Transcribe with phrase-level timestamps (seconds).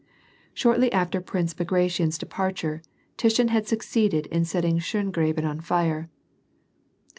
[0.55, 2.81] Shortly after Prince Bagration's departure,
[3.17, 6.09] Tushin had suc ceeded in setting Schongraben on tire.